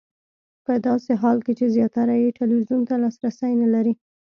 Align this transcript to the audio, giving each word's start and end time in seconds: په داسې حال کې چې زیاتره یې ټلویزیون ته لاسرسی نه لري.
په 0.65 0.73
داسې 0.87 1.11
حال 1.21 1.37
کې 1.45 1.53
چې 1.59 1.65
زیاتره 1.75 2.15
یې 2.23 2.35
ټلویزیون 2.37 2.81
ته 2.89 2.95
لاسرسی 3.03 3.51
نه 3.61 3.67
لري. 3.73 3.93